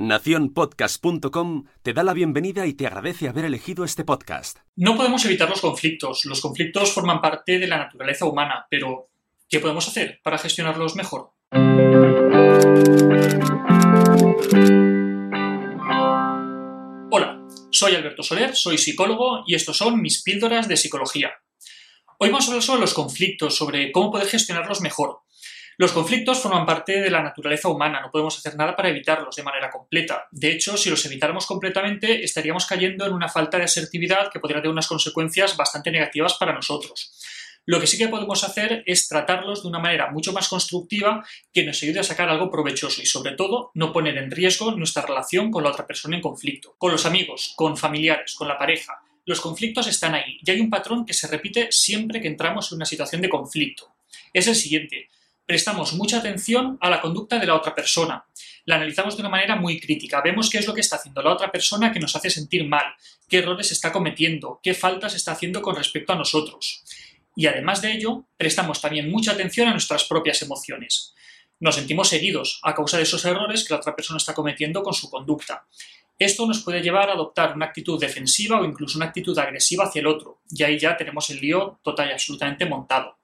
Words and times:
Naciónpodcast.com 0.00 1.64
te 1.82 1.92
da 1.92 2.02
la 2.02 2.14
bienvenida 2.14 2.66
y 2.66 2.72
te 2.72 2.86
agradece 2.86 3.28
haber 3.28 3.44
elegido 3.44 3.84
este 3.84 4.02
podcast. 4.02 4.60
No 4.74 4.96
podemos 4.96 5.22
evitar 5.26 5.50
los 5.50 5.60
conflictos. 5.60 6.24
Los 6.24 6.40
conflictos 6.40 6.94
forman 6.94 7.20
parte 7.20 7.58
de 7.58 7.66
la 7.66 7.76
naturaleza 7.76 8.24
humana, 8.24 8.66
pero 8.70 9.10
¿qué 9.46 9.60
podemos 9.60 9.86
hacer 9.86 10.18
para 10.24 10.38
gestionarlos 10.38 10.96
mejor? 10.96 11.34
Hola, 17.10 17.46
soy 17.70 17.94
Alberto 17.94 18.22
Soler, 18.22 18.56
soy 18.56 18.78
psicólogo 18.78 19.44
y 19.46 19.54
estos 19.54 19.76
son 19.76 20.00
mis 20.00 20.22
píldoras 20.22 20.66
de 20.66 20.78
psicología. 20.78 21.30
Hoy 22.18 22.30
vamos 22.30 22.46
a 22.46 22.52
hablar 22.52 22.62
sobre 22.62 22.80
los 22.80 22.94
conflictos, 22.94 23.54
sobre 23.54 23.92
cómo 23.92 24.10
poder 24.10 24.28
gestionarlos 24.28 24.80
mejor. 24.80 25.20
Los 25.80 25.92
conflictos 25.92 26.40
forman 26.40 26.66
parte 26.66 27.00
de 27.00 27.10
la 27.10 27.22
naturaleza 27.22 27.70
humana, 27.70 28.02
no 28.02 28.10
podemos 28.10 28.36
hacer 28.36 28.54
nada 28.54 28.76
para 28.76 28.90
evitarlos 28.90 29.34
de 29.34 29.42
manera 29.42 29.70
completa. 29.70 30.28
De 30.30 30.52
hecho, 30.52 30.76
si 30.76 30.90
los 30.90 31.06
evitáramos 31.06 31.46
completamente, 31.46 32.22
estaríamos 32.22 32.66
cayendo 32.66 33.06
en 33.06 33.14
una 33.14 33.30
falta 33.30 33.56
de 33.56 33.64
asertividad 33.64 34.30
que 34.30 34.40
podría 34.40 34.60
tener 34.60 34.72
unas 34.72 34.86
consecuencias 34.86 35.56
bastante 35.56 35.90
negativas 35.90 36.34
para 36.34 36.52
nosotros. 36.52 37.14
Lo 37.64 37.80
que 37.80 37.86
sí 37.86 37.96
que 37.96 38.08
podemos 38.08 38.44
hacer 38.44 38.82
es 38.84 39.08
tratarlos 39.08 39.62
de 39.62 39.68
una 39.68 39.78
manera 39.78 40.10
mucho 40.10 40.34
más 40.34 40.50
constructiva 40.50 41.24
que 41.50 41.64
nos 41.64 41.82
ayude 41.82 42.00
a 42.00 42.04
sacar 42.04 42.28
algo 42.28 42.50
provechoso 42.50 43.00
y 43.00 43.06
sobre 43.06 43.32
todo 43.32 43.70
no 43.72 43.90
poner 43.90 44.18
en 44.18 44.30
riesgo 44.30 44.72
nuestra 44.72 45.06
relación 45.06 45.50
con 45.50 45.62
la 45.64 45.70
otra 45.70 45.86
persona 45.86 46.14
en 46.14 46.20
conflicto, 46.20 46.74
con 46.76 46.92
los 46.92 47.06
amigos, 47.06 47.54
con 47.56 47.78
familiares, 47.78 48.34
con 48.34 48.48
la 48.48 48.58
pareja. 48.58 49.00
Los 49.24 49.40
conflictos 49.40 49.86
están 49.86 50.14
ahí 50.14 50.40
y 50.42 50.50
hay 50.50 50.60
un 50.60 50.68
patrón 50.68 51.06
que 51.06 51.14
se 51.14 51.26
repite 51.26 51.68
siempre 51.70 52.20
que 52.20 52.28
entramos 52.28 52.70
en 52.70 52.76
una 52.76 52.84
situación 52.84 53.22
de 53.22 53.30
conflicto. 53.30 53.94
Es 54.34 54.46
el 54.46 54.56
siguiente 54.56 55.08
prestamos 55.50 55.94
mucha 55.94 56.18
atención 56.18 56.78
a 56.80 56.88
la 56.88 57.00
conducta 57.00 57.36
de 57.36 57.44
la 57.44 57.56
otra 57.56 57.74
persona. 57.74 58.24
La 58.66 58.76
analizamos 58.76 59.16
de 59.16 59.22
una 59.22 59.30
manera 59.30 59.56
muy 59.56 59.80
crítica. 59.80 60.20
Vemos 60.22 60.48
qué 60.48 60.58
es 60.58 60.66
lo 60.68 60.72
que 60.72 60.80
está 60.80 60.94
haciendo 60.94 61.20
la 61.22 61.32
otra 61.32 61.50
persona 61.50 61.90
que 61.90 61.98
nos 61.98 62.14
hace 62.14 62.30
sentir 62.30 62.68
mal, 62.68 62.84
qué 63.28 63.38
errores 63.38 63.72
está 63.72 63.90
cometiendo, 63.90 64.60
qué 64.62 64.74
faltas 64.74 65.16
está 65.16 65.32
haciendo 65.32 65.60
con 65.60 65.74
respecto 65.74 66.12
a 66.12 66.16
nosotros. 66.16 66.84
Y 67.34 67.46
además 67.46 67.82
de 67.82 67.90
ello, 67.90 68.28
prestamos 68.36 68.80
también 68.80 69.10
mucha 69.10 69.32
atención 69.32 69.66
a 69.66 69.72
nuestras 69.72 70.04
propias 70.04 70.40
emociones. 70.42 71.14
Nos 71.58 71.74
sentimos 71.74 72.12
heridos 72.12 72.60
a 72.62 72.72
causa 72.72 72.98
de 72.98 73.02
esos 73.02 73.24
errores 73.24 73.64
que 73.64 73.74
la 73.74 73.80
otra 73.80 73.96
persona 73.96 74.18
está 74.18 74.34
cometiendo 74.34 74.84
con 74.84 74.94
su 74.94 75.10
conducta. 75.10 75.66
Esto 76.16 76.46
nos 76.46 76.62
puede 76.62 76.80
llevar 76.80 77.10
a 77.10 77.14
adoptar 77.14 77.56
una 77.56 77.66
actitud 77.66 77.98
defensiva 77.98 78.60
o 78.60 78.64
incluso 78.64 78.98
una 78.98 79.06
actitud 79.06 79.36
agresiva 79.36 79.86
hacia 79.86 79.98
el 79.98 80.06
otro, 80.06 80.42
y 80.48 80.62
ahí 80.62 80.78
ya 80.78 80.96
tenemos 80.96 81.28
el 81.30 81.40
lío 81.40 81.80
total 81.82 82.10
y 82.10 82.12
absolutamente 82.12 82.66
montado. 82.66 83.19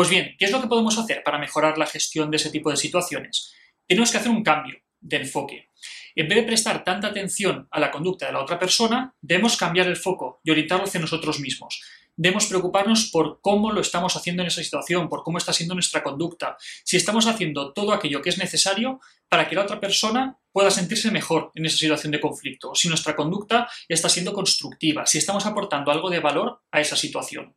Pues 0.00 0.08
bien, 0.08 0.34
¿qué 0.38 0.46
es 0.46 0.50
lo 0.50 0.62
que 0.62 0.66
podemos 0.66 0.96
hacer 0.96 1.22
para 1.22 1.36
mejorar 1.36 1.76
la 1.76 1.84
gestión 1.84 2.30
de 2.30 2.38
ese 2.38 2.48
tipo 2.48 2.70
de 2.70 2.78
situaciones? 2.78 3.52
Tenemos 3.86 4.10
que 4.10 4.16
hacer 4.16 4.30
un 4.30 4.42
cambio 4.42 4.78
de 4.98 5.18
enfoque. 5.18 5.68
En 6.16 6.26
vez 6.26 6.36
de 6.36 6.44
prestar 6.44 6.84
tanta 6.84 7.08
atención 7.08 7.68
a 7.70 7.78
la 7.78 7.90
conducta 7.90 8.24
de 8.24 8.32
la 8.32 8.40
otra 8.40 8.58
persona, 8.58 9.14
debemos 9.20 9.58
cambiar 9.58 9.88
el 9.88 9.96
foco 9.96 10.40
y 10.42 10.52
orientarlo 10.52 10.86
hacia 10.86 11.02
nosotros 11.02 11.38
mismos. 11.38 11.82
Debemos 12.16 12.46
preocuparnos 12.46 13.10
por 13.12 13.42
cómo 13.42 13.72
lo 13.72 13.82
estamos 13.82 14.16
haciendo 14.16 14.40
en 14.40 14.48
esa 14.48 14.62
situación, 14.62 15.10
por 15.10 15.22
cómo 15.22 15.36
está 15.36 15.52
siendo 15.52 15.74
nuestra 15.74 16.02
conducta, 16.02 16.56
si 16.82 16.96
estamos 16.96 17.26
haciendo 17.26 17.74
todo 17.74 17.92
aquello 17.92 18.22
que 18.22 18.30
es 18.30 18.38
necesario 18.38 19.00
para 19.28 19.50
que 19.50 19.54
la 19.54 19.64
otra 19.64 19.80
persona 19.80 20.38
pueda 20.50 20.70
sentirse 20.70 21.10
mejor 21.10 21.52
en 21.54 21.66
esa 21.66 21.76
situación 21.76 22.10
de 22.10 22.20
conflicto, 22.20 22.74
si 22.74 22.88
nuestra 22.88 23.14
conducta 23.14 23.68
está 23.86 24.08
siendo 24.08 24.32
constructiva, 24.32 25.04
si 25.04 25.18
estamos 25.18 25.44
aportando 25.44 25.90
algo 25.90 26.08
de 26.08 26.20
valor 26.20 26.62
a 26.70 26.80
esa 26.80 26.96
situación. 26.96 27.54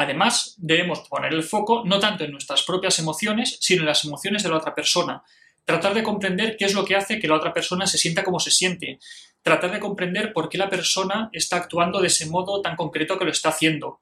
Además, 0.00 0.54
debemos 0.56 1.00
poner 1.00 1.34
el 1.34 1.42
foco 1.42 1.82
no 1.84 2.00
tanto 2.00 2.24
en 2.24 2.32
nuestras 2.32 2.62
propias 2.62 2.98
emociones, 2.98 3.58
sino 3.60 3.82
en 3.82 3.86
las 3.86 4.02
emociones 4.06 4.42
de 4.42 4.48
la 4.48 4.56
otra 4.56 4.74
persona. 4.74 5.22
Tratar 5.62 5.92
de 5.92 6.02
comprender 6.02 6.56
qué 6.56 6.64
es 6.64 6.72
lo 6.72 6.86
que 6.86 6.96
hace 6.96 7.18
que 7.18 7.28
la 7.28 7.34
otra 7.34 7.52
persona 7.52 7.86
se 7.86 7.98
sienta 7.98 8.24
como 8.24 8.40
se 8.40 8.50
siente. 8.50 8.98
Tratar 9.42 9.70
de 9.72 9.78
comprender 9.78 10.32
por 10.32 10.48
qué 10.48 10.56
la 10.56 10.70
persona 10.70 11.28
está 11.34 11.56
actuando 11.56 12.00
de 12.00 12.06
ese 12.06 12.24
modo 12.30 12.62
tan 12.62 12.76
concreto 12.76 13.18
que 13.18 13.26
lo 13.26 13.30
está 13.30 13.50
haciendo. 13.50 14.00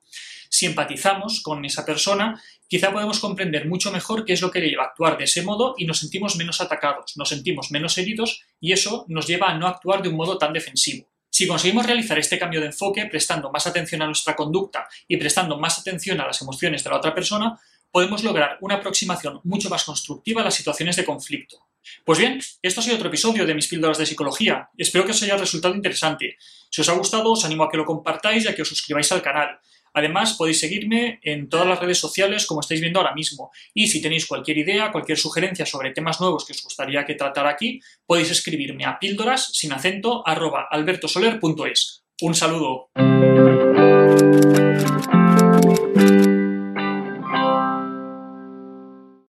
Si 0.49 0.67
empatizamos 0.67 1.43
con 1.43 1.65
esa 1.65 1.85
persona, 1.85 2.41
quizá 2.69 2.93
podemos 2.93 3.19
comprender 3.19 3.67
mucho 3.67 3.91
mejor 3.91 4.25
qué 4.25 4.35
es 4.35 4.41
lo 4.41 4.53
que 4.53 4.61
le 4.61 4.69
lleva 4.71 4.85
a 4.85 4.87
actuar 4.87 5.19
de 5.19 5.25
ese 5.25 5.43
modo 5.43 5.75
y 5.79 5.85
nos 5.85 5.99
sentimos 5.99 6.37
menos 6.37 6.61
atacados, 6.61 7.17
nos 7.17 7.29
sentimos 7.29 7.73
menos 7.73 7.99
heridos 7.99 8.45
y 8.61 8.71
eso 8.71 9.05
nos 9.09 9.27
lleva 9.27 9.49
a 9.49 9.59
no 9.59 9.67
actuar 9.67 10.01
de 10.01 10.11
un 10.11 10.17
modo 10.17 10.39
tan 10.39 10.53
defensivo. 10.53 11.09
Si 11.39 11.47
conseguimos 11.47 11.87
realizar 11.87 12.19
este 12.19 12.37
cambio 12.37 12.59
de 12.59 12.67
enfoque 12.67 13.07
prestando 13.07 13.53
más 13.53 13.65
atención 13.65 14.03
a 14.03 14.07
nuestra 14.07 14.35
conducta 14.35 14.89
y 15.07 15.17
prestando 15.19 15.57
más 15.57 15.79
atención 15.79 16.21
a 16.21 16.27
las 16.27 16.43
emociones 16.43 16.83
de 16.83 16.91
la 16.91 16.97
otra 16.97 17.15
persona, 17.15 17.57
podemos 17.93 18.25
lograr 18.25 18.59
una 18.61 18.75
aproximación 18.75 19.41
mucho 19.45 19.71
más 19.71 19.85
constructiva 19.85 20.41
a 20.41 20.45
las 20.47 20.55
situaciones 20.57 20.97
de 20.97 21.05
conflicto. 21.05 21.69
Pues 22.05 22.19
bien, 22.19 22.41
esto 22.61 22.81
ha 22.81 22.83
sido 22.83 22.97
otro 22.97 23.07
episodio 23.07 23.47
de 23.47 23.55
mis 23.55 23.69
píldoras 23.69 23.99
de 23.99 24.07
psicología. 24.07 24.69
Espero 24.77 25.05
que 25.05 25.13
os 25.13 25.23
haya 25.23 25.37
resultado 25.37 25.77
interesante. 25.77 26.39
Si 26.71 26.81
os 26.81 26.89
ha 26.89 26.95
gustado, 26.95 27.31
os 27.31 27.45
animo 27.45 27.63
a 27.63 27.71
que 27.71 27.77
lo 27.77 27.85
compartáis 27.85 28.45
y 28.45 28.49
a 28.49 28.55
que 28.57 28.63
os 28.63 28.69
suscribáis 28.69 29.13
al 29.13 29.23
canal. 29.23 29.61
Además, 29.99 30.35
podéis 30.35 30.61
seguirme 30.61 31.19
en 31.23 31.49
todas 31.49 31.67
las 31.67 31.81
redes 31.81 31.99
sociales 31.99 32.47
como 32.47 32.61
estáis 32.61 32.81
viendo 32.81 33.01
ahora 33.01 33.15
mismo. 33.15 33.51
Y 33.75 33.89
si 33.89 34.01
tenéis 34.01 34.27
cualquier 34.27 34.59
idea, 34.59 34.93
cualquier 34.93 35.19
sugerencia 35.19 35.67
sobre 35.67 35.91
temas 35.91 36.21
nuevos 36.21 36.47
que 36.47 36.53
os 36.53 36.63
gustaría 36.63 37.05
que 37.05 37.15
tratara 37.15 37.51
aquí, 37.51 37.81
podéis 38.07 38.31
escribirme 38.31 38.85
a 38.85 38.99
píldoras 38.99 39.51
sin 39.53 39.73
acento 39.73 40.23
albertosoler.es. 40.25 42.05
Un 42.21 42.35
saludo. 42.35 42.91